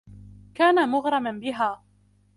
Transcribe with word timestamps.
كان 0.55 0.89
مغرما 0.89 1.31
بها. 1.31 1.81